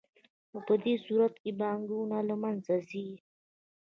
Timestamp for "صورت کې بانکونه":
1.05-2.17